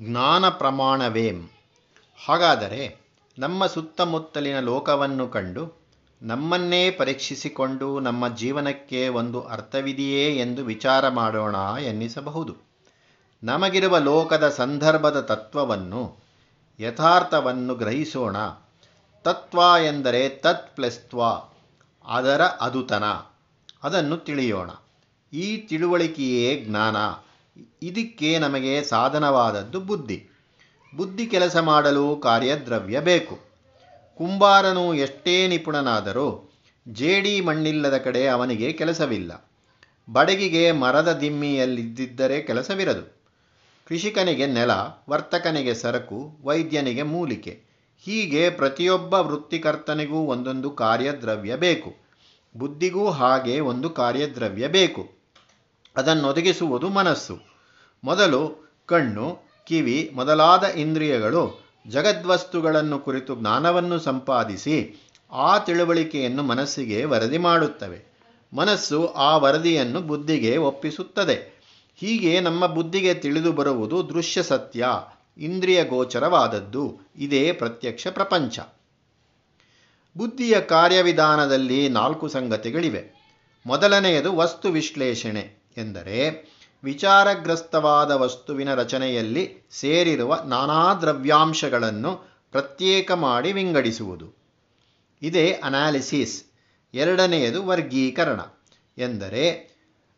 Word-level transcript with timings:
ಜ್ಞಾನ 0.00 0.48
ಪ್ರಮಾಣವೇಂ. 0.48 1.50
ಹಾಗಾದರೆ 2.26 3.00
ನಮ್ಮ 3.38 3.66
ಸುತ್ತಮುತ್ತಲಿನ 3.66 4.60
ಲೋಕವನ್ನು 4.60 5.28
ಕಂಡು 5.28 5.78
ನಮ್ಮನ್ನೇ 6.22 6.90
ಪರೀಕ್ಷಿಸಿಕೊಂಡು 6.90 8.00
ನಮ್ಮ 8.00 8.28
ಜೀವನಕ್ಕೆ 8.28 9.08
ಒಂದು 9.08 9.42
ಅರ್ಥವಿದೆಯೇ 9.42 10.36
ಎಂದು 10.36 10.64
ವಿಚಾರ 10.64 11.08
ಮಾಡೋಣ 11.08 11.56
ಎನ್ನಿಸಬಹುದು. 11.82 12.56
ನಮಗಿರುವ 13.42 13.98
ಲೋಕದ 13.98 14.48
ಸಂದರ್ಭದ 14.48 15.20
ತತ್ವವನ್ನು, 15.20 16.16
ಯಥಾರ್ಥವನ್ನು 16.80 17.74
ಗ್ರಹಿಸೋಣ. 17.74 18.36
ತತ್ವ 19.22 19.58
ಎಂದರೆ 19.84 20.28
ತತ್ 20.28 20.76
ಪ್ಲಸ್ 20.76 20.98
ತ್ವ, 20.98 21.22
ಅದರ 22.04 22.44
ಅದುತನ. 22.44 23.04
ಅದನ್ನು 23.82 24.16
ತಿಳಿಯೋಣ. 24.16 24.70
ಈ 25.32 25.56
ತಿಳುವಳಿಕೆಯೇ 25.56 26.64
ಜ್ಞಾನ. 26.64 26.96
ಇದಕ್ಕೆ 27.82 28.38
ನಮಗೆ 28.38 28.84
ಸಾಧನವಾದದ್ದು 28.84 29.80
ಬುದ್ಧಿ. 29.80 30.26
ಬುದ್ಧಿ 30.96 31.26
ಕೆಲಸ 31.26 31.56
ಮಾಡಲು 31.56 32.16
ಕಾರ್ಯದ್ರವ್ಯ 32.16 33.00
ಬೇಕು. 33.00 33.38
ಕುಂಬಾರನು 34.14 34.94
ಎಷ್ಟೇ 34.94 35.48
ನಿಪುಣನಾದರೂ 35.48 36.52
ಜೇಡಿ 36.88 37.40
ಮಣ್ಣಿಲ್ಲದ 37.40 37.96
ಕಡೆ 37.96 38.26
ಅವನಿಗೆ 38.26 38.72
ಕೆಲಸವಿಲ್ಲ. 38.72 39.50
ಬಡಗಿಗೆ 40.12 40.72
ಮರದ 40.72 41.12
ದಿಮ್ಮಿಯಲ್ಲಿದ್ದರೆ 41.12 42.42
ಕೆಲಸವಿರದು. 42.42 43.18
ಕೃಷಿಕನಿಗೆ 43.84 44.46
ನೆಲ, 44.46 44.70
ವರ್ತಕನಿಗೆ 45.10 45.74
ಸರಕು, 45.74 46.38
ವೈದ್ಯನಿಗೆ 46.42 47.02
ಮೂಲಿಕೆ. 47.02 47.62
ಹೀಗೆ 47.98 48.50
ಪ್ರತಿಯೊಬ್ಬ 48.50 49.14
ವೃತ್ತಿಕರ್ತನಿಗೂ 49.14 50.18
ಒಂದೊಂದು 50.18 50.70
ಕಾರ್ಯದ್ರವ್ಯ 50.70 51.56
ಬೇಕು. 51.56 51.94
ಬುದ್ಧಿಗೂ 52.56 53.10
ಹಾಗೆ 53.10 53.60
ಒಂದು 53.60 53.90
ಕಾರ್ಯದ್ರವ್ಯ 53.90 54.68
ಬೇಕು. 54.68 55.17
ಅದನ್ನೊದಗಿಸುವುದು 55.98 56.88
ಮನಸ್ಸು. 56.88 57.38
ಮೊದಲು 58.04 58.72
ಕಣ್ಣು, 58.86 59.38
ಕಿವಿ 59.66 60.10
ಮೊದಲಾದ 60.14 60.64
ಇಂದ್ರಿಯಗಳು, 60.64 61.64
ಜಗದ್ವಸ್ತುಗಳನ್ನು 61.88 62.98
ಕುರಿತು 62.98 63.36
ಜ್ಞಾನವನ್ನು 63.36 63.98
ಸಂಪಾದಿಸಿ 63.98 65.04
ಆ 65.32 65.58
ತಿಳುವಳಿಕೆಯನ್ನು 65.58 66.42
ಮನಸ್ಸಿಗೆ 66.42 67.04
ವರದಿ 67.04 67.38
ಮಾಡುತ್ತವೆ. 67.38 68.04
ಮನಸ್ಸು 68.52 69.06
ಆ 69.06 69.36
ವರದಿಯನ್ನು 69.36 70.00
ಬುದ್ಧಿಗೆ 70.00 70.56
ಒಪ್ಪಿಸುತ್ತದೆ. 70.56 71.58
ಹೀಗೆ 71.96 72.40
ನಮ್ಮ 72.40 72.66
ಬುದ್ಧಿಗೆ 72.66 73.14
ತಿಳಿದು 73.14 73.52
ಬರುವುದು 73.52 74.08
ದೃಶ್ಯ 74.08 74.42
ಸತ್ಯ, 74.42 74.86
ಇಂದ್ರಿಯ 75.38 75.84
ಗೋಚರವಾದದ್ದು. 75.84 76.98
ಇದೇ 77.16 77.52
ಪ್ರತ್ಯಕ್ಷ 77.52 78.06
ಪ್ರಪಂಚ. 78.06 78.58
ಬುದ್ಧಿಯ 80.16 80.60
ಕಾರ್ಯವಿಧಾನದಲ್ಲಿ 80.60 81.88
ನಾಲ್ಕು 81.88 82.28
ಸಂಗತಿಗಳಿವೆ. 82.28 83.18
ಮೊದಲನೆಯದು 83.66 84.36
ವಸ್ತು 84.36 84.68
ವಿಶ್ಲೇಷಣೆ. 84.68 85.57
ಎಂದರೆ 85.78 86.48
ವಿಚಾರಗ್ರಸ್ತವಾದ 86.84 88.10
ವಸ್ತುವಿನ 88.10 88.74
ರಚನೆಯಲ್ಲಿ 88.74 89.68
ಸೇರಿರುವ 89.70 90.42
ನಾನಾ 90.44 90.94
ದ್ರವ್ಯಾಂಶಗಳನ್ನು 90.94 92.28
ಪ್ರತ್ಯೇಕ 92.52 93.12
ಮಾಡಿ 93.12 93.52
ವಿಂಗಡಿಸುವುದು. 93.52 94.38
ಇದೇ 95.22 95.60
ಅನಾಲಿಸಿಸ್, 95.64 96.44
ಎರಡನೆಯದು 96.94 97.66
ವರ್ಗೀಕರಣ. 97.66 98.40
ಎಂದರೆ 98.98 99.76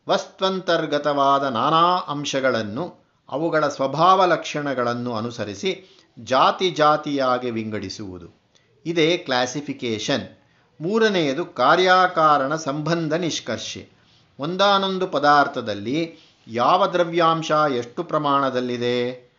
ವಸ್ತಂತರ್ಗತವಾದ 0.08 1.42
ನಾನಾ 1.42 1.96
ಅಂಶಗಳನ್ನು, 2.08 3.04
ಅವುಗಳ 3.28 3.68
ಸ್ವಭಾವ 3.68 4.24
ಲಕ್ಷಣಗಳನ್ನು 4.24 5.14
ಅನುಸರಿಸಿ 5.14 5.96
ಜಾತಿ 6.18 6.70
ಜಾತಿಯಾಗಿ 6.70 7.50
ವಿಂಗಡಿಸುವುದು. 7.50 8.40
ಇದೇ 8.86 9.16
ಕ್ಲಾಸಿಫಿಕೇಶನ್ 9.16 10.36
ಮೂರನೆಯದು 10.82 11.44
ಕಾರ್ಯಾಕಾರಣ 11.44 12.56
ಸಂಬಂಧ 12.56 13.12
ನಿಷ್ಕರ್ಷೆ. 13.12 13.99
ಒಂದಾನೊಂದು 14.40 15.06
ಪದಾರ್ಥದಲ್ಲಿ 15.06 16.16
ಯಾವ 16.48 16.86
ದ್ರವ್ಯಾಂಶ 16.86 17.50
ಎಷ್ಟು 17.50 18.04
ಪ್ರಮಾಣದಲ್ಲಿದೆ? 18.04 19.30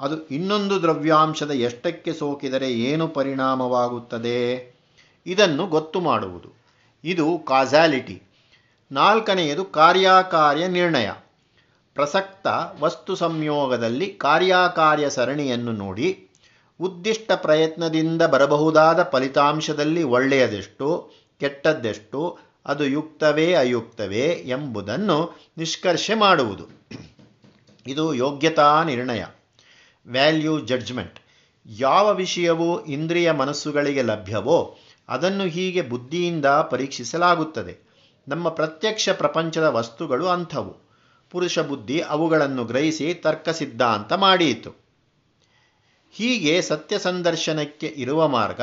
ಅದು 0.00 0.26
ಇನ್ನೊಂದು 0.26 0.82
ದ್ರವ್ಯಾಂಶದ 0.82 1.50
ಎಷ್ಟಕ್ಕೆ 1.50 2.12
ಸೋಕಿದರೆ 2.12 2.72
ಏನು 2.72 3.08
ಪರಿಣಾಮವಾಗುತ್ತದೆ? 3.08 4.74
ಇದನ್ನು 5.26 5.66
ಗೊತ್ತು 5.66 6.00
ಮಾಡುವುದು. 6.00 6.48
ಇದು 7.04 7.38
ಕಾಸಾಲಿಟಿ. 7.38 8.22
ನಾಲ್ಕನೆಯದು 8.92 9.64
ಕಾರ್ಯಕಾರ್ಯ 9.64 10.68
ನಿರ್ಣಯ. 10.68 11.10
ಪ್ರಸಕ್ತ 11.94 12.46
ವಸ್ತು 12.80 13.16
ಸಂಯೋಗದಲ್ಲಿ 13.16 14.06
ಕಾರ್ಯಕಾರ್ಯ 14.06 15.10
ಸರಣಿಯನ್ನು 15.10 15.72
ನೋಡಿ. 15.72 16.28
ಉದ್ದಿಷ್ಟ 16.80 17.32
ಪ್ರಯತ್ನದಿಂದ 17.32 18.22
ಬರಬಹುದಾದ 18.22 19.02
ಫಲಿತಾಂಶದಲ್ಲಿ 19.02 20.02
ಒಳ್ಳೆಯದೆಷ್ಟು, 20.02 21.10
ಕೆಟ್ಟದ್ದೆಷ್ಟು 21.40 22.47
ಅದು 22.68 22.84
ಯುಕ್ತವೇ 22.84 23.54
ಅಯುಕ್ತವೇ 23.54 24.24
ಎಂಬುದನ್ನು 24.24 25.34
ನಿಷ್ಕರ್ಷೆ 25.56 26.14
ಮಾಡುವುದು. 26.14 26.64
ಇದು 27.86 28.14
ಯೋಗ್ಯತಾ 28.14 28.82
ನಿರ್ಣಯ. 28.82 29.24
Value 30.06 30.60
judgement. 30.60 31.20
ಯಾವ 31.66 32.14
ವಿಷಯವು 32.14 32.84
ಇಂದ್ರಿಯ 32.84 33.32
ಮನಸ್ಸುಗಳಿಗೆ 33.32 34.02
ಲಭ್ಯವೋ 34.02 34.78
ಅದನ್ನು 35.08 35.44
ಹೀಗೆ 35.44 35.82
ಬುದ್ಧಿಯಿಂದ 35.82 36.46
ಪರೀಕ್ಷಿಸಲಾಗುತ್ತದೆ. 36.46 37.88
ನಮ್ಮ 38.28 38.48
ಪ್ರತ್ಯಕ್ಷ 38.48 39.08
ಪ್ರಪಂಚದ 39.08 39.64
ವಸ್ತುಗಳು 39.64 40.26
ಅಂಥವು. 40.26 40.88
ಪುರುಷ 41.30 41.58
ಬುದ್ಧಿ 41.58 42.00
ಅವುಗಳನ್ನು 42.00 42.64
ಗ್ರಹಿಸಿ 42.64 43.14
ತರ್ಕ 43.14 43.48
ಸಿದ್ಧಾಂತ 43.48 44.12
ಮಾಡಿಯಿತು. 44.12 44.74
ಹೀಗೆ 46.12 46.62
ಸತ್ಯ 46.62 46.98
ಸಂದರ್ಶನಕ್ಕೆ 46.98 47.86
ಇರುವ 47.86 48.28
ಮಾರ್ಗ 48.28 48.60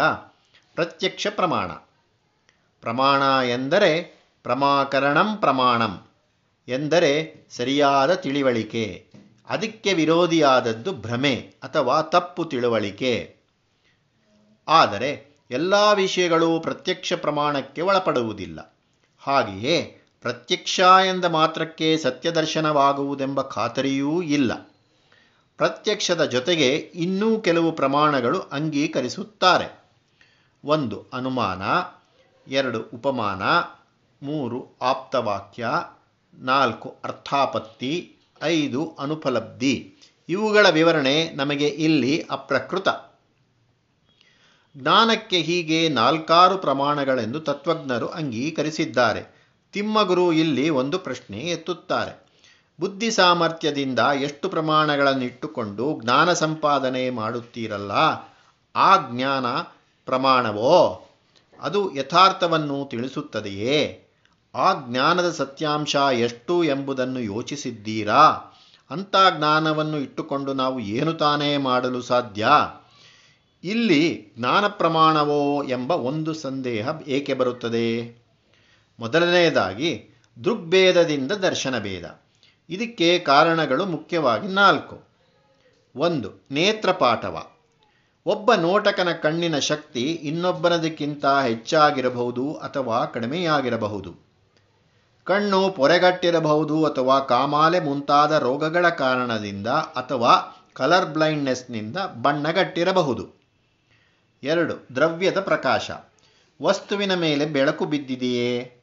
ಪ್ರತ್ಯಕ್ಷ 0.75 1.27
ಪ್ರಮಾಣ. 1.29 1.71
ಪ್ರಮಾಣ 2.85 3.45
ಎಂದರೆ 3.45 4.19
ಪ್ರಮಾಕರಣಂ 4.43 5.37
ಪ್ರಮಾಣಂ 5.37 6.01
ಎಂದರೆ 6.67 7.35
ಸರಿಯಾದ 7.49 8.13
ತಿಳಿವಳಿಕೆ. 8.13 9.07
ಅದಕ್ಕೆ 9.49 9.93
ವಿರೋಧಿಯಾದದ್ದು 9.93 10.91
ಭ್ರಮೆ 10.91 11.35
ಅಥವಾ 11.63 12.01
ತಪ್ಪು 12.01 12.45
ತಿಳುವಳಿಕೆ. 12.45 13.35
ಆದರೆ 14.67 15.35
ಎಲ್ಲ 15.51 15.73
ವಿಷಯಗಳು 15.93 16.59
ಪ್ರತ್ಯಕ್ಷ 16.59 17.13
ಪ್ರಮಾಣಕ್ಕೆ 17.13 17.81
ಒಳಪಡುವುದಿಲ್ಲ. 17.81 18.75
ಹಾಗೆಯೇ 19.19 19.81
ಪ್ರತ್ಯಕ್ಷ 20.21 20.79
ಎಂದ 20.79 21.25
ಮಾತ್ರಕ್ಕೆ 21.25 21.97
ಸತ್ಯದರ್ಶನವಾಗುವುದೆಂಬ 21.97 23.41
ಖಾತರಿಯೂ 23.41 24.21
ಇಲ್ಲ. 24.21 24.53
ಪ್ರತ್ಯಕ್ಷದ 25.57 26.25
ಜೊತೆಗೆ 26.25 26.75
ಇನ್ನೂ 26.75 27.39
ಕೆಲವು 27.39 27.71
ಪ್ರಮಾಣಗಳು 27.71 28.39
ಅಂಗೀಕರಿಸುತ್ತಾರೆ. 28.39 29.85
ಒಂದು 30.65 31.05
ಅನುಮಾನ 31.13 31.61
ಎರಡು, 32.47 32.79
ಉಪಮಾನ. 32.93 33.41
ಮೂರು, 34.25 34.77
ಆಪ್ತವಾಕ್ಯ. 34.81 35.67
ನಾಲ್ಕು, 36.33 36.95
ಅರ್ಥಾಪತ್ತಿ. 37.03 38.15
ಐದು, 38.43 38.95
ಅನುಪಲಬ್ಧಿ. 38.99 39.95
ಇವುಗಳ 40.29 40.69
ವಿವರಣೆ 40.69 41.29
ನಮಗೆ 41.29 41.67
ಇಲ್ಲಿ 41.67 42.25
ಅಪ್ರಕೃತ. 42.29 42.87
ಜ್ಞಾನಕ್ಕೆ 44.77 45.37
ಹೀಗೆ 45.37 45.89
ನಾಲ್ಕಾರು 45.89 46.57
ಪ್ರಮಾಣಗಳೆಂದು 46.57 47.39
ತತ್ವಜ್ಞರು 47.39 48.07
ಅಂಗೀಕರಿಸಿದ್ದಾರೆ. 48.07 49.35
ತಿಮ್ಮಗುರು 49.73 50.33
ಇಲ್ಲಿ 50.33 50.69
ಒಂದು 50.69 50.99
ಪ್ರಶ್ನೆ 50.99 51.37
ಎತ್ತುತ್ತಾರೆ. 51.37 52.25
ಬುದ್ಧಿ 52.79 53.11
ಸಾಮರ್ಥ್ಯದಿಂದ 53.11 53.99
ಎಷ್ಟು 53.99 54.49
ಪ್ರಮಾಣಗಳನ್ನಿಟ್ಟುಕೊಂಡು 54.49 55.99
ಜ್ಞಾನ 56.03 56.33
ಸಂಪಾದನೆ 56.33 57.09
ಮಾಡುತ್ತೀರಲ್ಲ, 57.09 57.91
ಆ 58.75 58.97
ಜ್ಞಾನ 59.11 59.45
ಪ್ರಮಾಣವೋ? 60.05 61.04
ಅದು 61.61 61.95
ಯಥಾರ್ಥವನ್ನು 61.95 62.85
ತಿಳಿಸುತ್ತದೆಯೇ? 62.85 64.01
ಆ 64.55 64.73
ಜ್ಞಾನದ 64.73 65.31
ಸತ್ಯಾಂಶ 65.31 65.95
ಎಷ್ಟು 65.95 66.63
ಎಂಬುದನ್ನು 66.63 67.19
ಯೋಚಿಸಿದ್ದೀರಾ? 67.19 68.21
ಅಂಥ 68.89 69.15
ಜ್ಞಾನವನ್ನು 69.37 69.97
ಇಟ್ಟುಕೊಂಡು 69.97 70.53
ನಾವು 70.53 70.79
ಏನು 70.79 71.13
ತಾನೇ 71.13 71.57
ಮಾಡಲು 71.57 72.01
ಸಾಧ್ಯ? 72.01 72.47
ಇಲ್ಲಿ 73.63 74.33
ಜ್ಞಾನ 74.37 74.67
ಪ್ರಮಾಣವೋ 74.67 75.63
ಎಂಬ 75.63 75.91
ಒಂದು 75.91 76.33
ಸಂದೇಹ 76.33 76.89
ಏಕೆ 77.07 77.33
ಬರುತ್ತದೆ? 77.33 78.23
ಮೊದಲನೆಯದಾಗಿ, 78.99 80.09
ದೃಗ್ಭೇದದಿಂದ 80.43 81.31
ದರ್ಶನ 81.31 81.79
ಭೇದ. 81.79 82.19
ಇದಕ್ಕೆ 82.69 83.19
ಕಾರಣಗಳು 83.19 83.85
ಮುಖ್ಯವಾಗಿ 83.85 84.47
ನಾಲ್ಕು. 84.47 85.03
ಒಂದು, 85.95 86.45
ನೇತ್ರಪಾಠವ. 86.51 87.47
ಒಬ್ಬ 88.27 88.53
ನೋಟಕನ 88.53 89.11
ಕಣ್ಣಿನ 89.11 89.59
ಶಕ್ತಿ 89.59 90.01
ಇನ್ನೊಬ್ಬನದಕ್ಕಿಂತ 90.01 91.25
ಹೆಚ್ಚಾಗಿರಬಹುದು 91.25 92.53
ಅಥವಾ 92.53 93.05
ಕಡಿಮೆಯಾಗಿರಬಹುದು. 93.05 94.15
ಕಣ್ಣು 95.23 95.69
ಪೊರೆಗಟ್ಟಿರಬಹುದು 95.69 96.85
ಅಥವಾ 96.85 97.19
ಕಾಮಾಲೆ 97.19 97.79
ಮುಂತಾದ 97.79 98.31
ರೋಗಗಳ 98.31 98.89
ಕಾರಣದಿಂದ 98.89 99.67
ಅಥವಾ 99.67 100.61
ಕಲರ್ 100.73 101.05
ಬ್ಲೈಂಡ್ನೆಸ್ನಿಂದ 101.05 101.97
ಬಣ್ಣಗಟ್ಟಿರಬಹುದು. 101.97 103.29
ಎರಡು, 104.43 104.87
ದ್ರವ್ಯದ 104.95 105.39
ಪ್ರಕಾಶ. 105.39 105.91
ವಸ್ತುವಿನ 106.61 107.13
ಮೇಲೆ 107.13 107.45
ಬೆಳಕು 107.45 107.85
ಬಿದ್ದಿದೆಯೇ? 107.85 108.73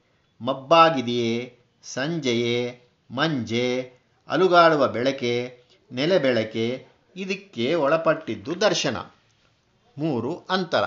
ಮಬ್ಬಾಗಿದೆಯೇ? 0.41 1.59
ಸಂಜೆಯೇ? 1.83 2.81
ಮಂಜೆ? 3.11 3.93
ಅಲುಗಾಡುವ 4.29 4.89
ಬೆಳಕೆ? 4.89 5.61
ನೆಲೆ 5.93 6.19
ಬೆಳಕೆ? 6.19 6.87
ಇದಕ್ಕೆ 7.17 7.75
ಒಳಪಟ್ಟಿದ್ದು 7.75 8.61
ದರ್ಶನ. 8.61 8.97
ಮೂರು 9.99 10.47
ಅಂತರ. 10.51 10.85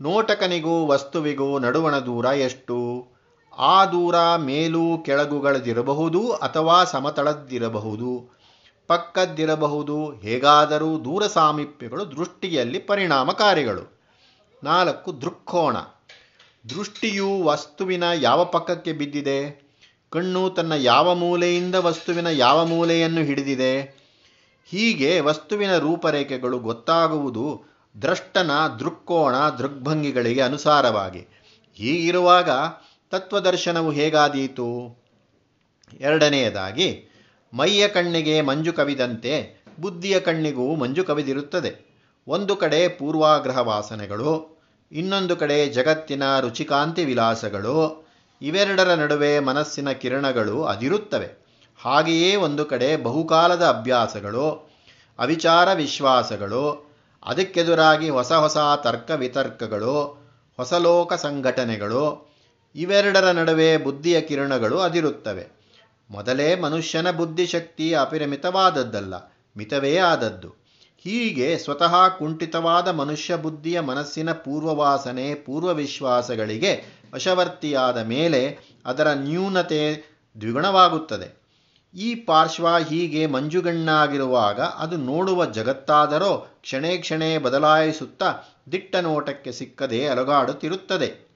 ನೋಟಕನಿಗೂ 0.00 0.86
ವಸ್ತುವಿಗೂ 0.86 1.58
ನಡುವಣ 1.58 1.98
ದೂರ 1.98 2.24
ಎಷ್ಟು? 2.24 3.06
ಆ 3.58 3.84
ದೂರ 3.84 4.14
ಮೇಲೂ 4.36 4.98
ಕೆಳಗುಗಳದಿರಬಹುದು 4.98 6.32
ಅಥವಾ 6.32 6.84
ಸಮತಳದ್ದಿರಬಹುದು? 6.84 8.34
ಪಕ್ಕದ್ದಿರಬಹುದು, 8.86 10.10
ಹೇಗಾದರೂ 10.10 10.98
ದೂರ 10.98 11.26
ಸಾಮೀಪ್ಯಗಳು 11.26 12.16
ದೃಷ್ಟಿಯಲ್ಲಿ 12.16 12.78
ಪರಿಣಾಮಕಾರಿಗಳು. 12.78 14.00
ನಾಲ್ಕು, 14.64 15.20
ದೃಕ್ಕೋಣ. 15.20 15.76
ದೃಷ್ಟಿಯು 16.70 17.42
ವಸ್ತುವಿನ 17.44 18.04
ಯಾವ 18.14 18.44
ಪಕ್ಕಕ್ಕೆ 18.44 18.92
ಬಿದ್ದಿದೆ? 18.92 19.64
ಕಣ್ಣು 20.10 20.50
ತನ್ನ 20.50 20.72
ಯಾವ 20.72 21.14
ಮೂಲೆಯಿಂದ 21.14 21.74
ವಸ್ತುವಿನ 21.74 22.26
ಯಾವ 22.26 22.64
ಮೂಲೆಯನ್ನು 22.64 23.20
ಹಿಡಿದಿದೆ? 23.20 24.04
ಹೀಗೆ 24.66 25.20
ವಸ್ತುವಿನ 25.20 25.78
ರೂಪರೇಖೆಗಳು 25.78 26.58
ಗೊತ್ತಾಗುವುದು 26.58 27.73
ದ್ರಷ್ಟನ, 28.02 28.50
ದೃಕ್ಕೋಣ, 28.78 29.34
ದೃಗ್ಭಂಗಿಗಳಿಗೆ 29.34 30.40
ಅನುಸಾರವಾಗಿ. 30.40 31.26
ಹೀಗಿರುವಾಗ 31.74 32.50
ತತ್ವದರ್ಶನವು 33.10 33.90
ಹೇಗಾದೀತು? 33.90 34.98
ಎರಡನೆಯದಾಗಿ, 36.00 37.08
ಮೈಯ 37.54 37.88
ಕಣ್ಣಿಗೆ 37.88 38.40
ಮಂಜು 38.40 38.72
ಕವಿದಂತೆ 38.72 39.64
ಬುದ್ಧಿಯ 39.80 40.20
ಕಣ್ಣಿಗೂ 40.20 40.74
ಮಂಜು 40.74 41.04
ಕವಿದಿರುತ್ತದೆ. 41.04 41.94
ಒಂದು 42.28 42.56
ಕಡೆ 42.56 42.88
ಪೂರ್ವಾಗ್ರಹ 42.88 43.58
ವಾಸನೆಗಳು, 43.58 44.62
ಇನ್ನೊಂದು 44.92 45.36
ಕಡೆ 45.36 45.68
ಜಗತ್ತಿನ 45.68 46.40
ರುಚಿಕಾಂತಿ 46.40 47.04
ವಿಲಾಸಗಳು, 47.04 48.06
ಇವೆರಡರ 48.42 48.94
ನಡುವೆ 48.94 49.38
ಮನಸ್ಸಿನ 49.38 49.90
ಕಿರಣಗಳು 49.90 50.64
ಅದಿರುತ್ತವೆ. 50.64 51.44
ಹಾಗೆಯೇ 51.82 52.36
ಒಂದು 52.36 52.64
ಕಡೆ 52.64 52.96
ಬಹುಕಾಲದ 52.96 53.62
ಅಭ್ಯಾಸಗಳು, 53.62 54.70
ಅವಿಚಾರ 55.18 55.72
ವಿಶ್ವಾಸಗಳು 55.72 56.93
ಅದಕ್ಕೆದುರಾಗಿ 57.24 58.08
ಹೊಸ 58.08 58.32
ಹೊಸ 58.32 58.56
ತರ್ಕ 58.56 59.10
ವಿತರ್ಕಗಳು, 59.10 60.24
ಹೊಸ 60.56 60.72
ಲೋಕ 60.74 61.12
ಸಂಘಟನೆಗಳು, 61.12 62.34
ಇವೆರಡರ 62.74 63.30
ನಡುವೆ 63.30 63.76
ಬುದ್ಧಿಯ 63.76 64.20
ಕಿರಣಗಳು 64.20 64.78
ಅದಿರುತ್ತವೆ. 64.78 65.48
ಮೊದಲೇ 66.10 66.54
ಮನುಷ್ಯನ 66.54 67.10
ಬುದ್ಧಿಶಕ್ತಿ 67.10 67.94
ಅಪರಿಮಿತವಾದದ್ದಲ್ಲ, 67.94 69.14
ಮಿತವೇ 69.56 69.98
ಆದದ್ದು. 69.98 70.48
ಹೀಗೆ 70.98 71.58
ಸ್ವತಃ 71.58 72.08
ಕುಂಠಿತವಾದ 72.08 72.88
ಮನುಷ್ಯ 72.88 73.36
ಬುದ್ಧಿಯ 73.36 73.80
ಮನಸ್ಸಿನ 73.80 74.32
ಪೂರ್ವವಾಸನೆ 74.32 75.34
ಪೂರ್ವ 75.34 75.74
ವಿಶ್ವಾಸಗಳಿಗೆ 75.74 76.84
ವಶವರ್ತಿಯಾದ 77.14 77.98
ಮೇಲೆ 77.98 78.58
ಅದರ 78.86 79.08
ನ್ಯೂನತೆ 79.08 79.96
ದ್ವಿಗುಣವಾಗುತ್ತದೆ. 80.40 81.43
ಈ 81.94 82.14
ಪಾರ್ಶ್ವ 82.14 82.76
ಹೀಗೆ 82.76 83.26
ಮಂಜುಗಣ್ಣಾಗಿರುವಾಗ 83.26 84.60
ಅದು 84.60 84.96
ನೋಡುವ 84.96 85.46
ಜಗತ್ತಾದರೋ 85.46 86.46
ಕ್ಷಣೇ 86.62 86.96
ಕ್ಷಣೇ 86.96 87.38
ಬದಲಾಯಿಸುತ್ತಾ 87.38 88.58
ದಿಟ್ಟ 88.72 88.96
ನೋಟಕ್ಕೆ 88.96 89.52
ಸಿಕ್ಕದೆ 89.52 90.06
ಅಲುಗಾಡುತ್ತಿರುತ್ತದೆ. 90.06 91.34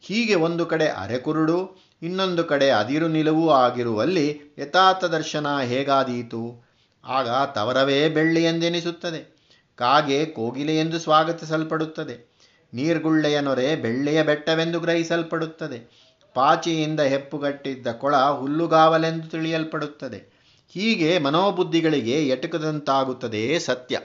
ಹೀಗೆ 0.00 0.34
ಒಂದು 0.34 0.66
ಕಡೆ 0.66 0.88
ಅರೆಕುರುಡು, 0.88 1.86
ಇನ್ನೊಂದು 2.02 2.44
ಕಡೆ 2.44 2.70
ಅದಿರು 2.70 3.08
ನಿಲುವು 3.08 3.50
ಆಗಿರುವಲ್ಲಿ 3.50 4.54
ಯಥಾರ್ಥ 4.58 5.04
ದರ್ಶನ 5.04 5.58
ಹೇಗಾದೀತು? 5.58 6.66
ಆಗ 7.04 7.28
ತವರವೇ 7.54 8.08
ಬೆಳ್ಳಿ 8.08 8.44
ಎಂದೆನಿಸುತ್ತದೆ. 8.44 9.36
ಕಾಗೆ 9.76 10.26
ಕೋಗಿಲೆ 10.26 10.76
ಎಂದು 10.76 10.98
ಸ್ವಾಗತಿಸಲ್ಪಡುತ್ತದೆ. 10.98 12.36
ನೀರ್ಗುಳ್ಳೆಯ 12.74 13.40
ನೊರೆ 13.40 13.76
ಬೆಳ್ಳೆಯ 13.76 14.22
ಬೆಟ್ಟವೆಂದು 14.22 14.80
ಗ್ರಹಿಸಲ್ಪಡುತ್ತದೆ. 14.80 16.05
ಪಾಚಿಯಿಂದ 16.36 17.00
ಹೆಪ್ಪುಗಟ್ಟಿದ್ದ 17.00 17.92
ಕೊಳ 17.92 18.16
ಹುಲ್ಲುಗಾವಲೆಂದು 18.16 19.28
ತಿಳಿಯಲ್ಪಡುತ್ತದೆ. 19.28 20.36
ಹೀಗೆ 20.72 21.18
ಮನೋಬುದ್ಧಿಗಳಿಗೆ 21.18 22.28
ಎಟುಕದಂತಾಗುತ್ತದೆ 22.28 23.58
ಸತ್ಯ. 23.58 24.00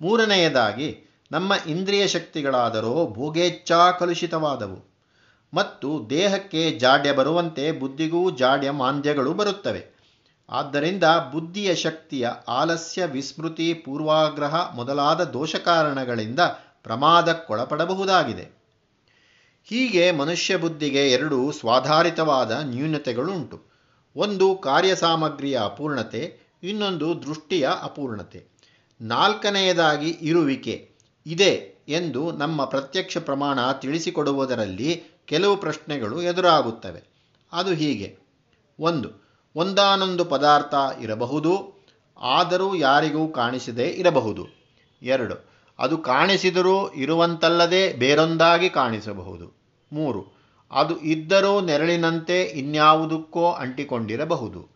ಮೂರನೆಯದಾಗಿ, 0.00 1.20
ನಮ್ಮ 1.32 1.52
ಇಂದ್ರಿಯ 1.66 2.08
ಶಕ್ತಿಗಳಾದರೂ 2.08 3.06
ಭೋಗೇಚ್ಛಾ 3.06 3.90
ಕಲುಷಿತವಾದವು. 3.90 4.92
ಮತ್ತು 5.54 6.10
ದೇಹಕ್ಕೆ 6.10 6.70
ಜಾಡ್ಯ 6.70 7.12
ಬರುವಂತೆ 7.12 7.72
ಬುದ್ಧಿಗೂ 7.72 8.30
ಜಾಡ್ಯ 8.30 8.70
ಮಾಂದ್ಯಗಳು 8.70 9.32
ಬರುತ್ತವೆ. 9.32 9.86
ಆದ್ದರಿಂದ 10.50 11.04
ಬುದ್ಧಿಯ 11.32 11.74
ಶಕ್ತಿಯ 11.74 12.28
ಆಲಸ್ಯ 12.48 13.06
ವಿಸ್ಮೃತಿ 13.06 13.74
ಪೂರ್ವಾಗ್ರಹ 13.74 14.74
ಮೊದಲಾದ 14.74 15.24
ದೋಷ 15.24 15.56
ಕಾರಣಗಳಿಂದ 15.56 16.40
ಪ್ರಮಾದಕ್ಕೊಳಪಡಬಹುದಾಗಿದೆ 16.82 18.61
ಹೀಗೆ 19.64 20.10
ಮನುಷ್ಯ 20.10 20.56
ಬುದ್ಧಿಗೆ 20.56 21.10
ಎರಡು 21.10 21.52
ಸ್ವಾಧಾರಿತವಾದ 21.52 22.50
ನ್ಯೂನತೆಗಳುಂಟು. 22.62 23.62
ಒಂದು 24.16 24.54
ಕಾರ್ಯ 24.54 24.94
ಸಾಮಗ್ರಿಯ 24.94 25.60
ಅಪೂರ್ಣತೆ, 25.60 26.38
ಇನ್ನೊಂದು 26.62 27.22
ದೃಷ್ಟಿಯ 27.22 27.68
ಅಪೂರ್ಣತೆ. 27.82 28.44
ನಾಲ್ಕನೆಯದಾಗಿ 29.00 30.18
ಇರುವಿಕೆ. 30.22 30.90
ಇದೆ 31.26 31.74
ಎಂದು 31.88 32.32
ನಮ್ಮ 32.32 32.64
ಪ್ರತ್ಯಕ್ಷ 32.64 33.18
ಪ್ರಮಾಣ 33.18 33.72
ತಿಳಿಸಿಕೊಡುವುದರಲ್ಲಿ 33.72 35.02
ಕೆಲವು 35.26 35.56
ಪ್ರಶ್ನೆಗಳು 35.56 36.22
ಎದುರಾಗುತ್ತವೆ. 36.22 37.02
ಅದು 37.52 37.72
ಹೀಗೆ. 37.72 38.18
ಒಂದು, 38.80 39.08
ಒಂದಾನೊಂದು 39.56 40.24
ಪದಾರ್ಥ 40.24 40.74
ಇರಬಹುದು, 41.00 41.82
ಆದರೂ 42.20 42.74
ಯಾರಿಗೂ 42.74 43.28
ಕಾಣಿಸದೇ 43.28 43.86
ಇರಬಹುದು. 43.86 44.46
ಎರಡು 45.02 45.51
ಅದು 45.82 45.98
ಕಾಣಿಸಿದರೂ 45.98 46.90
ಇರುವಂತಲ್ಲದೆ 46.90 47.92
ಬೇರೊಂದಾಗಿ 47.92 48.70
ಕಾಣಿಸಬಹುದು. 48.70 49.62
ಮೂರು, 49.92 50.42
ಅದು 50.72 51.00
ಇದ್ದರೂ 51.00 51.60
ನೆರಳಿನಂತೆ 51.60 52.42
ಇನ್ಯಾವುದಕ್ಕೋ 52.42 53.52
ಅಂಟಿಕೊಂಡಿರಬಹುದು. 53.52 54.68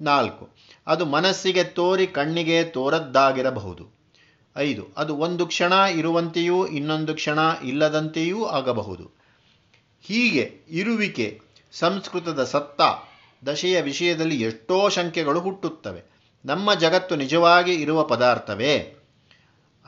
ನಾಲ್ಕು, 0.00 0.48
ಅದು 0.86 1.04
ಮನಸ್ಸಿಗೆ 1.04 1.64
ತೋರಿ 1.64 2.06
ಕಣ್ಣಿಗೆ 2.06 2.64
ತೋರದ್ದಾಗಿರಬಹುದು. 2.64 4.00
ಐದು, 4.56 4.86
ಅದು 4.96 5.16
ಒಂದು 5.16 5.46
ಕ್ಷಣ 5.46 5.72
ಇರುವಂತೆಯೂ 5.72 6.66
ಇನ್ನೊಂದು 6.66 7.14
ಕ್ಷಣ 7.14 7.38
ಇಲ್ಲದಂತೆಯೂ 7.64 8.44
ಆಗಬಹುದು. 8.44 9.10
ಹೀಗೆ 10.02 10.60
ಇರುವಿಕೆ, 10.70 11.40
ಸಂಸ್ಕೃತದ 11.72 12.44
ಸತ್ತ, 12.44 12.80
ದಶೆಯ 13.48 13.80
ವಿಷಯದಲ್ಲಿ 13.80 14.40
ಎಷ್ಟೋ 14.40 14.88
ಶಂಕೆಗಳು 14.88 15.40
ಹುಟ್ಟುತ್ತವೆ. 15.40 16.02
ನಮ್ಮ 16.44 16.74
ಜಗತ್ತು 16.74 17.16
ನಿಜವಾಗಿ 17.16 17.74
ಇರುವ 17.74 18.04
ಪದಾರ್ಥವೇ. 18.04 18.99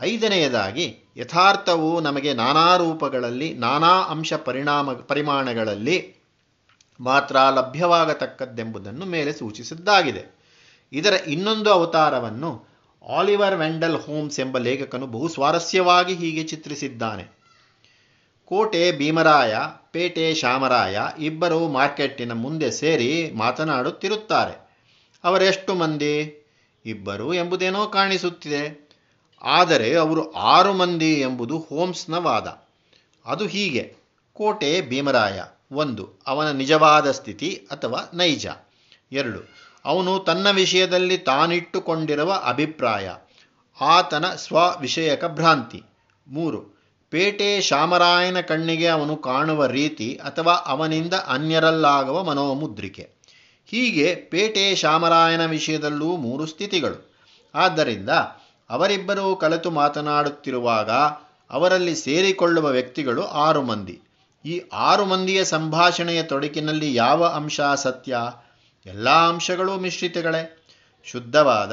ಐದನೆಯದಾಗಿ, 0.02 0.99
ಯಥಾರ್ಥವು 1.16 2.00
ನಮಗೆ 2.00 2.34
ನಾನಾ 2.34 2.76
ರೂಪಗಳಲ್ಲಿ, 2.76 3.54
ನಾನಾ 3.54 3.90
ಅಂಶ 3.90 4.34
ಪರಿಣಾಮ, 4.34 4.93
ಪರಿಮಾಣಗಳಲ್ಲಿ 4.93 6.14
ಮಾತ್ರ 7.00 7.37
ಲಭ್ಯವಾಗತಕ್ಕದ್ದೆಂಬುದನ್ನು 7.37 9.06
ಮೇಲೆ 9.06 9.32
ಸೂಚಿಸಿದ್ದಾಗಿದೆ. 9.32 10.43
ಇದರ 10.93 11.12
ಇನ್ನೊಂದು 11.26 11.70
ಅವತಾರವನ್ನು 11.70 12.64
ಆಲಿವರ್ 13.08 13.54
ವೆಂಡಲ್ 13.54 14.00
ಹೋಮ್ಸ್ 14.02 14.40
ಎಂಬ 14.40 14.58
ಲೇಖಕನು 14.58 15.06
ಬಹು 15.06 15.28
ಸ್ವಾರಸ್ಯವಾಗಿ 15.28 16.14
ಹೀಗೆ 16.14 16.43
ಚಿತ್ರಿಸಿದ್ದಾನೆ. 16.43 17.43
ಕೋಟೆ 18.44 18.93
ಭೀಮರಾಯ, 18.93 19.56
ಪೇಟೆ 19.93 20.34
ಶಾಮರಾಯ 20.34 21.00
ಇಬ್ಬರು 21.19 21.69
ಮಾರ್ಕೆಟ್ಟಿನ 21.69 22.32
ಮುಂದೆ 22.32 22.70
ಸೇರಿ 22.70 23.31
ಮಾತನಾಡುತ್ತಿರುತ್ತಾರೆ. 23.31 24.70
ಅವರೆಷ್ಟು 25.25 25.75
ಮಂದಿ? 25.75 26.46
ಇಬ್ಬರು 26.87 27.34
ಎಂಬುದೇನೋ 27.34 27.86
ಕಾಣಿಸುತ್ತಿದೆ. 27.86 28.92
ಆದರೆ 29.43 29.96
ಅವರು 29.96 30.32
ಆರು 30.32 30.72
ಮಂದಿ 30.72 31.20
ಎಂಬುದು 31.20 31.58
ಹೋಮ್ಸ್ನ 31.58 32.15
ವಾದ. 32.15 32.63
ಅದು 33.27 33.46
ಹೀಗೆ. 33.46 33.96
ಕೋಟೆ 34.32 34.81
ಭೀಮರಾಯ. 34.81 35.43
ಒಂದು, 35.72 36.11
ಅವನ 36.27 36.51
ನಿಜವಾದ 36.51 37.11
ಸ್ಥಿತಿ 37.11 37.67
ಅಥವಾ 37.70 38.11
ನೈಜ. 38.15 38.46
ಎರಡು, 39.13 39.55
ಅವನು 39.84 40.19
ತನ್ನ 40.19 40.51
ವಿಷಯದಲ್ಲಿ 40.51 41.19
ತಾನಿಟ್ಟುಕೊಂಡಿರುವ 41.19 42.43
ಅಭಿಪ್ರಾಯ. 42.44 43.11
ಆತನ 43.81 44.34
ಸ್ವ 44.34 44.56
ವಿಷಯಕ 44.81 45.25
ಭ್ರಾಂತಿ. 45.25 45.82
ಮೂರು, 46.29 46.82
ಪೇಟೆ 47.11 47.61
ಶಾಮರಾಯನ 47.61 48.41
ಕಣ್ಣಿಗೆ 48.41 48.87
ಅವನು 48.87 49.17
ಕಾಣುವ 49.17 49.67
ರೀತಿ 49.67 50.20
ಅಥವಾ 50.25 50.53
ಅವನಿಂದ 50.53 51.15
ಅನ್ಯರಲ್ಲಾಗುವ 51.15 52.25
ಮನೋಮುದ್ರಿಕೆ. 52.25 53.11
ಹೀಗೆ 53.67 54.15
ಪೇಟೆ 54.15 54.75
ಶಾಮರಾಯನ 54.75 55.46
ವಿಷಯದಲ್ಲೂ 55.46 56.17
ಮೂರು 56.17 56.46
ಸ್ಥಿತಿಗಳು. 56.46 57.15
ಆದ್ದರಿಂದ 57.55 58.11
ಅವರಿಬ್ಬರೂ 58.72 59.36
ಕಲೆತು 59.36 59.70
ಮಾತನಾಡುತ್ತಿರುವಾಗ 59.70 60.91
ಅವರಲ್ಲಿ 61.50 61.94
ಸೇರಿಕೊಳ್ಳುವ 61.94 62.67
ವ್ಯಕ್ತಿಗಳು 62.67 63.26
ಆರು 63.26 63.62
ಮಂದಿ. 63.62 64.00
ಈ 64.44 64.62
ಆರು 64.72 65.05
ಮಂದಿಯ 65.05 65.44
ಸಂಭಾಷಣೆಯ 65.44 66.22
ತೊಡಕಿನಲ್ಲಿ 66.22 66.94
ಯಾವ 66.94 67.24
ಅಂಶ 67.24 67.60
ಸತ್ಯ? 67.60 68.17
ಎಲ್ಲ 68.86 69.10
ಅಂಶಗಳೂ 69.10 69.76
ಮಿಶ್ರಿತಗಳೇ. 69.76 70.67
ಶುದ್ಧವಾದ, 71.05 71.72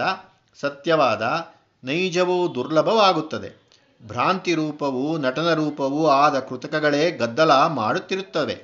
ಸತ್ಯವಾದ, 0.60 1.48
ನೈಜವೂ 1.84 2.56
ದುರ್ಲಭವಾಗುತ್ತದೆ. 2.56 3.70
ಭ್ರಾಂತಿ 4.08 4.54
ರೂಪವೂ, 4.54 5.18
ನಟನ 5.18 5.54
ರೂಪವೂ 5.54 6.08
ಆದ 6.08 6.40
ಕೃತಕಗಳೇ 6.40 7.12
ಗದ್ದಲ 7.12 7.52
ಮಾಡುತ್ತಿರುತ್ತವೆ. 7.68 8.64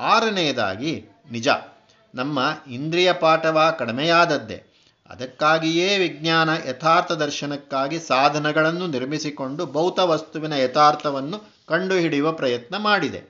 ಆರನೆಯದಾಗಿ 0.00 1.04
ನಿಜ. 1.30 1.48
ನಮ್ಮ 2.14 2.38
ಇಂದ್ರಿಯ 2.70 3.12
ಪಾಠವ 3.12 3.76
ಕಡಿಮೆಯಾದದ್ದೇ. 3.78 4.67
ಅದಕ್ಕಾಗಿಯೇ 5.10 5.98
ವಿಜ್ಞಾನ 5.98 6.50
ಯಥಾರ್ಥ 6.68 7.12
ದರ್ಶನಕ್ಕಾಗಿ 7.12 7.98
ಸಾಧನಗಳನ್ನು 7.98 8.86
ನಿರ್ಮಿಸಿಕೊಂಡು 8.86 9.66
ಭೌತ 9.66 9.98
ವಸ್ತುವಿನ 9.98 10.52
ಯಥಾರ್ಥವನ್ನು 10.52 11.38
ಕಂಡುಹಿಡಿಯುವ 11.68 12.32
ಪ್ರಯತ್ನ 12.32 12.76
ಮಾಡಿದೆ. 12.76 13.20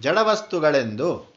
ಜಡವಸ್ತುಗಳೆಂದು 0.00 1.36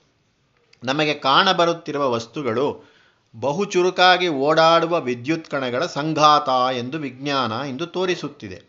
ನಮಗೆ 0.83 1.13
ಕಾಣಬರುತ್ತಿರುವ 1.13 2.11
ವಸ್ತುಗಳು 2.11 2.89
ಬಹು 3.35 3.65
ಚುರುಕಾಗಿ 3.65 4.27
ಓಡಾಡುವ 4.27 5.01
ವಿದ್ಯುತ್ 5.01 5.49
ಕಣಗಳ 5.49 5.85
ಸಂಘಾತ 5.85 6.49
ಎಂದು 6.73 6.97
ವಿಜ್ಞಾನ 6.97 7.51
ಇಂದು 7.51 7.85
ತೋರಿಸುತ್ತಿದೆ. 7.87 8.63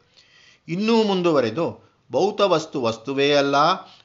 ಇನ್ನೂ 0.68 1.02
ಮುಂದುವರೆದು 1.02 1.90
ಭೌತ 2.12 2.40
ವಸ್ತು 2.40 2.82
ವಸ್ತುವೇ 2.82 3.32
ಅಲ್ಲ, 3.32 3.56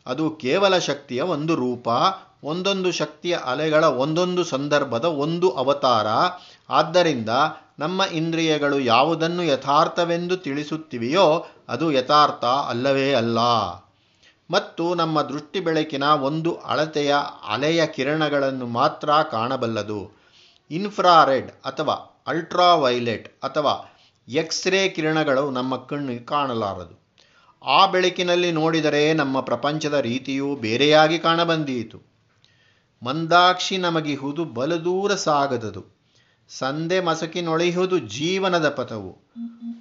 ಅದು 0.06 0.30
ಕೇವಲ 0.30 0.78
ಶಕ್ತಿಯ 0.78 1.22
ಒಂದು 1.22 1.56
ರೂಪ, 1.56 1.88
ಒಂದೊಂದು 2.44 2.92
ಶಕ್ತಿಯ 2.92 3.38
ಅಲೆಗಳ 3.46 3.84
ಒಂದೊಂದು 3.84 4.44
ಸಂದರ್ಭದ 4.44 5.06
ಒಂದು 5.06 5.50
ಅವತಾರ 5.50 6.08
ಆದ್ದರಿಂದ 6.70 7.30
ನಮ್ಮ 7.80 8.02
ಇಂದ್ರಿಯಗಳು 8.04 8.80
ಯಾವುದನ್ನು 8.80 9.44
ಯಥಾರ್ಥವೆಂದು 9.44 10.38
ತಿಳಿಸುತ್ತಿವೆಯೋ 10.38 11.46
ಅದು 11.70 11.92
ಯಥಾರ್ಥ 11.92 12.46
ಅಲ್ಲವೇ 12.46 13.14
ಅಲ್ಲ. 13.14 13.40
ಮತ್ತು 14.52 14.96
ನಮ್ಮ 14.96 15.22
ದೃಷ್ಟಿ 15.22 15.60
ಬೆಳಕಿನ 15.60 16.04
ಒಂದು 16.04 16.56
ಅಳತೆಯ 16.56 17.16
ಅಲೆಯ 17.48 17.88
ಕಿರಣಗಳನ್ನು 17.88 18.68
ಮಾತ್ರ 18.68 19.10
ಕಾಣಬಲ್ಲದು. 19.32 20.12
ಇನ್ಫ್ರಾರೆಡ್ 20.72 21.52
ಅಥವಾ 21.52 22.24
ಅಲ್ಟ್ರಾವೈಲೆಟ್ 22.28 23.44
ಅಥವಾ 23.44 23.96
ಎಕ್ಸ್ರೇ 24.28 24.90
ಕಿರಣಗಳು 24.90 25.52
ನಮ್ಮ 25.52 25.78
ಕಣ್ಣಿಗೆ 25.78 26.24
ಕಾಣಲಾರದು. 26.24 27.06
ಆ 27.66 27.86
ಬೆಳಕಿನಲ್ಲಿ 27.86 28.52
ನೋಡಿದರೆ 28.52 29.14
ನಮ್ಮ 29.14 29.40
ಪ್ರಪಂಚದ 29.40 29.94
ರೀತಿಯು 29.94 30.56
ಬೇರೆಯಾಗಿ 30.56 31.20
ಕಾಣಬಂದೀತು. 31.20 32.02
ಮಂದಾಕ್ಷಿ 33.04 33.78
ನಮಗಿಹುದು 33.78 34.46
ಬಲದೂರ 34.46 35.16
ಸಾಗದದು. 35.16 35.95
ಸಂದೆ 36.50 37.00
ಮಸಕಿನೊಳೆಯುವುದು 37.00 38.00
ಜೀವನದ 38.00 38.70
ಪಥವು. 38.70 39.18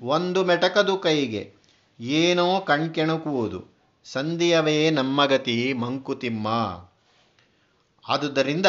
ಒಂದು 0.02 0.44
ಮೆಟಕದು 0.44 0.96
ಕೈಗೆ 0.96 1.52
ಏನೋ 2.00 2.60
ಕಣ್ಕೆಣುಕುವುದು. 2.60 3.64
ಸಂಧಿಯವೇ 4.04 4.90
ನಮ್ಮ 4.90 5.24
ಗತಿ 5.24 5.72
ಮಂಕುತಿಮ್ಮ. 5.72 6.48
ಆದುದರಿಂದ 8.08 8.66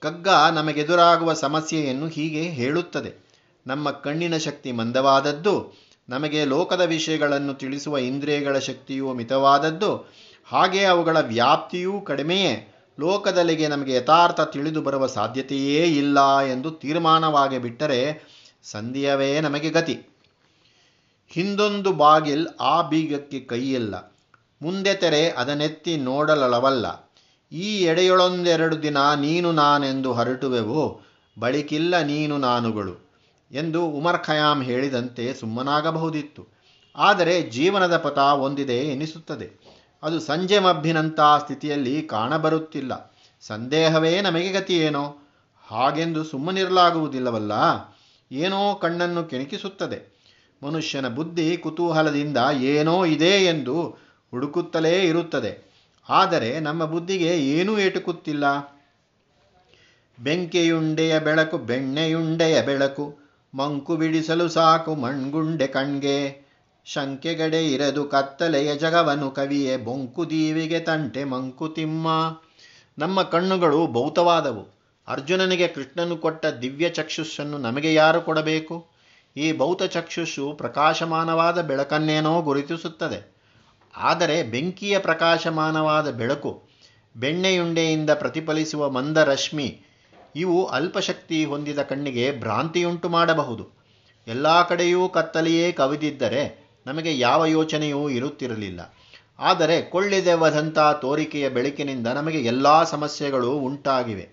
ಕಗ್ಗ 0.00 0.28
ನಮಗೆದುರಾಗುವ 0.28 1.32
ಸಮಸ್ಯೆಯನ್ನು 1.32 2.08
ಹೀಗೆ 2.08 2.42
ಹೇಳುತ್ತದೆ. 2.42 3.24
ನಮ್ಮ 3.66 3.90
ಕಣ್ಣಿನ 3.90 4.36
ಶಕ್ತಿ 4.36 4.72
ಮಂದವಾದದ್ದು, 4.72 5.84
ನಮಗೆ 6.08 6.44
ಲೋಕದ 6.44 6.80
ವಿಷಯಗಳನ್ನು 6.80 7.54
ತಿಳಿಸುವ 7.54 7.98
ಇಂದ್ರಿಯಗಳ 7.98 8.58
ಶಕ್ತಿಯು 8.58 9.14
ಮಿತವಾದದ್ದು, 9.14 10.12
ಹಾಗೆ 10.46 10.84
ಅವುಗಳ 10.84 11.20
ವ್ಯಾಪ್ತಿಯೂ 11.20 12.00
ಕಡಿಮೆಯೇ 12.00 12.73
ಲೋಕದಲ್ಲಿಗೆ 13.00 13.68
ನಮಗೆ 13.68 13.94
ಯಥಾರ್ಥ 13.94 14.40
ತಿಳಿದು 14.40 14.82
ಬರುವ 14.82 15.06
ಸಾಧ್ಯತೆಯೇ 15.06 15.84
ಇಲ್ಲ 15.84 16.40
ಎಂದು 16.40 16.70
ತೀರ್ಮಾನವಾಗಿ 16.70 17.58
ಬಿಟ್ಟರೆ 17.58 18.22
ಸಂಧಿಯವೇ 18.62 19.40
ನಮಗೆ 19.40 19.70
ಗತಿ. 19.70 20.00
ಹಿಂದೊಂದು 21.28 21.92
ಬಾಗಿಲ್ 21.92 22.46
ಆ 22.60 22.88
ಬೀಗಕ್ಕೆ 22.88 23.40
ಕೈಯಿಲ್ಲ. 23.40 24.14
ಮುಂದೆ 24.62 24.94
ತೆರೆ 24.94 25.30
ಅದನ್ನೆತ್ತಿ 25.30 25.96
ನೋಡಲಳವಲ್ಲ. 25.96 27.10
ಈ 27.52 27.82
ಎಡೆಯೊಳೊಂದೆರಡು 27.82 28.82
ದಿನ 28.82 29.14
ನೀನು 29.14 29.52
ನಾನೆಂದು 29.52 30.12
ಹೊರಟುವೆವು, 30.12 31.00
ಬಳಿಕಿಲ್ಲ 31.38 32.02
ನೀನು 32.02 32.38
ನಾನುಗಳು 32.38 33.10
ಎಂದು 33.52 33.86
ಉಮರ್ 33.86 34.24
ಖಯಾಮ್ 34.24 34.62
ಹೇಳಿದಂತೆ 34.62 35.34
ಸುಮ್ಮನಾಗಬಹುದಿತ್ತು. 35.34 36.46
ಆದರೆ 36.96 37.42
ಜೀವನದ 37.42 37.96
ಪಥ 37.96 38.18
ಒಂದಿದೆ 38.18 38.78
ಎನಿಸುತ್ತದೆ. 38.78 39.63
ಅದು 40.04 40.20
ಸಂಜೆ 40.20 40.58
ಮಬ್ಬಿನಂಥ 40.58 41.20
ಸ್ಥಿತಿಯಲ್ಲಿ 41.20 42.02
ಕಾಣಬರುತ್ತಿಲ್ಲ. 42.02 43.16
ಸಂದೇಹವೇ 43.40 44.20
ನಮಗೆ 44.20 44.52
ಗತಿಯೇನೋ? 44.52 45.18
ಹಾಗೆಂದು 45.70 46.24
ಸುಮ್ಮನಿರಲಾಗುವುದಿಲ್ಲವಲ್ಲ? 46.24 47.52
ಏನೋ 48.32 48.74
ಕಣ್ಣನ್ನು 48.74 49.24
ಕೆಣಕಿಸುತ್ತದೆ. 49.24 50.14
ಮನುಷ್ಯನ 50.62 51.08
ಬುದ್ಧಿ 51.08 51.56
ಕುತೂಹಲದಿಂದ 51.56 52.36
ಏನೋ 52.54 53.04
ಇದೆ 53.04 53.44
ಎಂದು 53.44 53.82
ಹುಡುಕುತ್ತಲೇ 54.30 55.02
ಇರುತ್ತದೆ. 55.02 55.74
ಆದರೆ 56.08 56.60
ನಮ್ಮ 56.60 56.84
ಬುದ್ಧಿಗೆ 56.84 57.36
ಏನೂ 57.36 57.78
ಏಟುಕುತ್ತಿಲ್ಲ. 57.78 58.58
ಬೆಂಕಿಯುಂಡೆಯ 60.18 61.18
ಬೆಳಕು 61.18 61.58
ಬೆಣ್ಣೆಯುಂಡೆಯ 61.58 62.62
ಬೆಳಕು, 62.62 63.18
ಮಂಕು 63.54 63.96
ಬಿಡಿಸಲು 63.96 64.48
ಸಾಕು 64.48 64.94
ಮಣ್ಗುಂಡೆ 64.94 65.66
ಕಣ್ಗೆ. 65.66 66.43
ಶಂಕೆಗಡೆ 66.84 67.72
ಇರದು 67.72 68.04
ಕತ್ತಲೆಯ 68.04 68.74
ಜಗವನು 68.74 69.30
ಕವಿಯೇ, 69.30 69.76
ಬೊಂಕು 69.76 70.30
ದೀವಿಗೆ 70.30 70.80
ತಂಟೆ 70.80 71.24
ಮಂಕುತಿಮ್ಮ 71.24 72.08
ನಮ್ಮ 72.98 73.22
ಕಣ್ಣುಗಳು 73.22 73.86
ಭೌತವಾದವು. 73.86 74.74
ಅರ್ಜುನನಿಗೆ 75.08 75.68
ಕೃಷ್ಣನು 75.68 76.16
ಕೊಟ್ಟ 76.16 76.46
ದಿವ್ಯ 76.46 76.88
ಚಕ್ಷುಸ್ಸನ್ನು 76.88 77.58
ನಮಗೆ 77.58 77.94
ಯಾರು 77.94 78.20
ಕೊಡಬೇಕು? 78.20 78.86
ಈ 79.36 79.58
ಭೌತ 79.58 79.82
ಚಕ್ಷುಸ್ಸು 79.82 80.52
ಪ್ರಕಾಶಮಾನವಾದ 80.52 81.60
ಬೆಳಕನ್ನೇನೋ 81.60 82.42
ಗುರುತಿಸುತ್ತದೆ. 82.42 83.34
ಆದರೆ 83.96 84.42
ಬೆಂಕಿಯ 84.42 84.98
ಪ್ರಕಾಶಮಾನವಾದ 84.98 86.10
ಬೆಳಕು, 86.10 86.62
ಬೆಣ್ಣೆಯುಂಡೆಯಿಂದ 87.16 88.10
ಪ್ರತಿಫಲಿಸುವ 88.10 88.90
ಮಂದ 88.90 89.16
ರಶ್ಮಿ, 89.16 89.80
ಇವು 90.36 90.66
ಅಲ್ಪಶಕ್ತಿ 90.66 91.44
ಹೊಂದಿದ 91.44 91.78
ಕಣ್ಣಿಗೆ 91.78 92.40
ಭ್ರಾಂತಿಯುಂಟು 92.40 93.08
ಮಾಡಬಹುದು. 93.08 93.84
ಎಲ್ಲ 94.26 94.68
ಕಡೆಯೂ 94.68 95.08
ಕತ್ತಲೆಯೇ 95.08 95.72
ಕವಿದಿದ್ದರೆ 95.72 96.63
ನಮಗೆ 96.86 97.18
ಯಾವ 97.18 97.46
ಯೋಚನೆಯೂ 97.46 98.10
ಇರುತ್ತಿರಲಿಲ್ಲ. 98.10 98.94
ಆದರೆ 99.38 99.82
ಕೊಳ್ಳಿದೆವದಂಥ 99.82 100.78
ತೋರಿಕೆಯ 100.78 101.48
ಬೆಳಕಿನಿಂದ 101.48 102.06
ನಮಗೆ 102.06 102.38
ಎಲ್ಲ 102.38 102.84
ಸಮಸ್ಯೆಗಳು 102.84 103.52
ಉಂಟಾಗಿವೆ. 103.52 104.28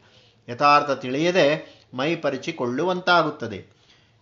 ಯಥಾರ್ಥ 0.49 0.91
ತಿಳಿಯದೆ 0.91 1.79
ಮೈ 1.93 2.15
ಪರಿಚಿಕೊಳ್ಳುವಂತಾಗುತ್ತದೆ 2.15 3.81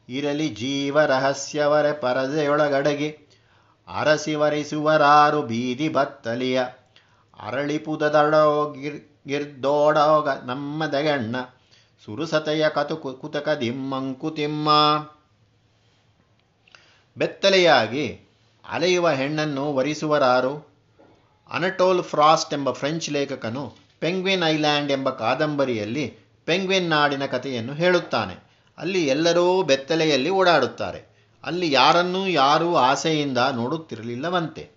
ಇರಲಿ 0.09 0.49
ಜೀವ 0.49 1.01
ರಹಸ್ಯವರೆ 1.01 1.93
ಪರದೆಯೊಳಗಡಗೆ, 1.93 3.19
ಅರಸಿವರಿಸುವರಾರು 3.87 5.41
ಬೀದಿ 5.41 5.89
ಬತ್ತಲಿಯ 5.89 6.61
ಅರಳಿಪುದದಡೋ 7.39 8.73
ಗಿರ್, 8.73 9.27
ಗಿರ್ದೋಡೋಗ 9.27 10.29
ನಮ್ಮ 10.29 10.85
ದಗಣ್ಣ 10.85 11.35
ಸುರುಸತೆಯ 12.05 12.69
ಕತು 12.69 12.97
ಕುತಕ 12.97 13.49
ದಿಮ್ಮಂಕುತಿಮ್ಮ 13.49 14.69
ಬೆತ್ತಲೆಯಾಗಿ 17.17 18.19
ಅಲೆಯುವ 18.69 19.09
ಹೆಣ್ಣನ್ನು 19.09 19.75
ವರಿಸುವರಾರು 19.75 20.69
ಅನಟೋಲ್ 21.51 22.03
ಫ್ರಾಸ್ಟ್ 22.03 22.53
ಎಂಬ 22.53 22.71
ಫ್ರೆಂಚ್ 22.71 23.11
ಲೇಖಕನು 23.11 23.73
ಪೆಂಗ್ವಿನ್ 23.99 24.43
ಐಲ್ಯಾಂಡ್ 24.43 24.91
ಎಂಬ 24.91 25.09
ಕಾದಂಬರಿಯಲ್ಲಿ 25.09 26.13
ಪೆಂಗ್ವಿನ್ 26.45 26.89
ನಾಡಿನ 26.89 27.25
ಕಥೆಯನ್ನು 27.25 27.73
ಹೇಳುತ್ತಾನೆ. 27.73 28.49
ಅಲ್ಲಿ 28.77 29.07
ಎಲ್ಲರೂ 29.07 29.63
ಬೆತ್ತಲೆಯಲ್ಲಿ 29.63 30.29
ಓಡಾಡುತ್ತಾರೆ. 30.29 31.09
ಅಲ್ಲಿ 31.43 31.71
ಯಾರನ್ನೂ 31.71 32.27
ಯಾರೂ 32.27 32.75
ಆಸೆಯಿಂದ 32.75 33.37
ನೋಡುತ್ತಿರಲಿಲ್ಲವಂತೆ. 33.37 34.69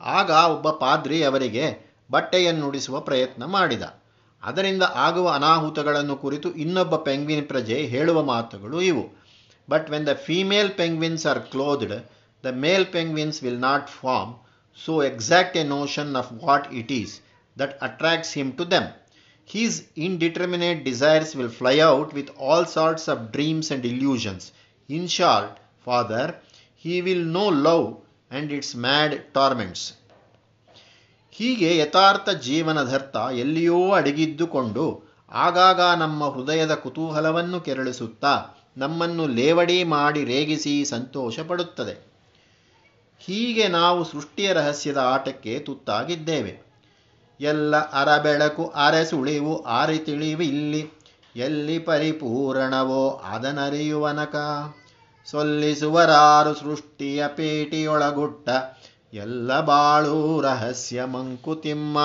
ಆಗ 0.00 0.30
ಒಬ್ಬ 0.30 0.70
ಪಾದ್ರಿ 0.70 1.22
ಅವರಿಗೆ 1.22 1.94
ಬಟ್ಟೆಯನ್ನುಡಿಸುವ 2.10 3.00
ಪ್ರಯತ್ನ 3.00 3.44
ಮಾಡಿದ. 3.44 3.82
ಅದರಿಂದ 4.42 4.82
ಆಗುವ 4.94 5.30
ಅನಾಹುತಗಳನ್ನು 5.30 6.16
ಕುರಿತು 6.16 6.54
ಇನ್ನೊಬ್ಬ 6.54 6.96
ಪೆಂಗ್ವಿನ್ 6.96 7.46
ಪ್ರಜೆ 7.46 7.74
ಹೇಳುವ 7.74 8.22
ಮಾತುಗಳು 8.22 8.80
ಇವು. 8.80 9.19
But 9.70 9.88
when 9.90 10.04
the 10.04 10.16
female 10.28 10.70
penguins 10.80 11.24
are 11.26 11.40
clothed, 11.52 11.92
the 12.44 12.52
male 12.64 12.86
penguins 12.86 13.38
will 13.42 13.58
not 13.58 13.90
form 13.90 14.30
so 14.76 15.00
exact 15.02 15.54
a 15.56 15.64
notion 15.72 16.16
of 16.16 16.26
what 16.42 16.64
it 16.72 16.90
is 16.92 17.10
that 17.56 17.78
attracts 17.80 18.32
him 18.32 18.48
to 18.58 18.64
them. 18.64 18.86
His 19.48 19.72
indeterminate 19.96 20.84
desires 20.84 21.30
will 21.34 21.48
fly 21.50 21.76
out 21.80 22.12
with 22.12 22.28
all 22.38 22.64
sorts 22.68 23.08
of 23.08 23.32
dreams 23.32 23.70
and 23.70 23.84
illusions. 23.84 24.52
In 24.88 25.06
short, 25.08 25.52
Father, 25.86 26.26
he 26.76 27.02
will 27.02 27.24
know 27.34 27.48
love 27.68 27.88
and 28.30 28.52
its 28.52 28.74
mad 28.86 29.12
torments. 29.34 29.82
ಹೀಗೆ 31.32 31.68
ಯಥಾರ್ಥ 31.80 32.28
ಜೀವನದರ್ಥ 32.46 33.16
ಎಲ್ಲಿಯೋ 33.42 33.78
ಅಡಗಿದ್ದುಕೊಂಡು 33.98 34.84
ಆಗಾಗ 35.44 35.80
ನಮ್ಮ 36.02 36.24
ಹೃದಯದ 36.34 36.74
ಕುತೂಹಲವನ್ನು 36.84 37.58
ಕೆರಳಿಸುತ್ತಾ 37.66 38.32
ನಮ್ಮನ್ನು 38.76 39.26
ಲೇವಡಿ 39.26 39.84
ಮಾಡಿ 39.84 40.24
ರೇಗಿಸಿ 40.24 40.84
ಸಂತೋಷ 40.84 41.40
ಪಡುತ್ತದೆ 41.40 42.10
ಹೀಗೆ 43.18 43.68
ನಾವು 43.68 44.04
ಸೃಷ್ಟಿಯ 44.04 44.52
ರಹಸ್ಯದ 44.52 44.96
ಆಟಕ್ಕೆ 44.96 45.58
ತುತ್ತಾಗಿದ್ದೇವೆ. 45.58 46.70
ಎಲ್ಲ 47.40 47.76
ಅರಬೆಳಕು 47.76 48.72
ತಿಳಿವು 49.98 50.42
ಇಲ್ಲಿ. 50.42 50.90
ಎಲ್ಲಿ 51.36 51.78
ಪರಿಪೂರಣವೋ 51.78 53.10
ಅದನರಿಯುವನಕ 53.10 54.36
ಸೊಲ್ಲಿಸುವರಾರು 55.26 56.54
ಸೃಷ್ಟಿಯ 56.54 57.28
ಪೇಟಿಯೊಳಗುಟ್ಟ. 57.28 58.48
ಎಲ್ಲ 59.14 59.60
ಬಾಳು 59.60 60.40
ರಹಸ್ಯ 60.40 61.04
ಮಂಕುತಿಮ್ಮ. 61.04 61.98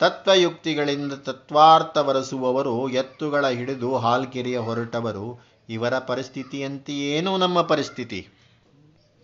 ತತ್ವಯುಕ್ತಿಗಳಿಂದ 0.00 1.12
ತತ್ವಾರ್ಥ 1.12 1.98
ಬರೆಸುವವರು 1.98 2.88
ಎತ್ತುಗಳ 2.88 3.48
ಹಿಡಿದು 3.48 3.96
ಹಾಲ್ಕೆರೆಯ 3.96 4.58
ಹೊರಟವರು 4.58 5.40
ಇವರ 5.68 5.98
ಪರಿಸ್ಥಿತಿಯಂತೆಯೇನೂ 5.98 7.36
ನಮ್ಮ 7.36 7.60
ಪರಿಸ್ಥಿತಿ. 7.62 8.28